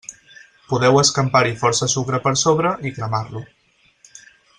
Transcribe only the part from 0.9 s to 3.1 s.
escampar-hi força sucre per sobre i